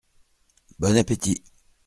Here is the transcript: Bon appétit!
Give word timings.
Bon 0.79 0.97
appétit! 0.97 1.43